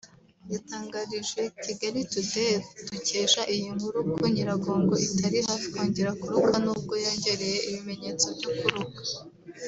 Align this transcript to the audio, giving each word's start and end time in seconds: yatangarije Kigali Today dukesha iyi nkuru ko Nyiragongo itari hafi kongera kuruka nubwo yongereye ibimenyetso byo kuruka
yatangarije 0.53 1.41
Kigali 1.63 2.01
Today 2.11 2.53
dukesha 2.91 3.41
iyi 3.53 3.67
nkuru 3.75 3.99
ko 4.13 4.23
Nyiragongo 4.33 4.93
itari 5.07 5.39
hafi 5.47 5.67
kongera 5.75 6.11
kuruka 6.21 6.53
nubwo 6.63 6.93
yongereye 7.03 7.57
ibimenyetso 7.69 8.27
byo 8.37 8.51
kuruka 8.59 8.99